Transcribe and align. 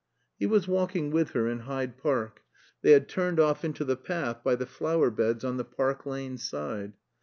He 0.39 0.47
was 0.47 0.67
walking 0.67 1.11
with 1.11 1.29
her 1.33 1.47
in 1.47 1.59
Hyde 1.59 1.95
Park; 1.95 2.41
they 2.81 2.89
had 2.93 3.07
turned 3.07 3.39
off 3.39 3.63
into 3.63 3.85
the 3.85 3.95
path 3.95 4.43
by 4.43 4.55
the 4.55 4.65
flower 4.65 5.11
beds 5.11 5.43
on 5.45 5.57
the 5.57 5.63
Park 5.63 6.07
Lane 6.07 6.39
side. 6.39 6.93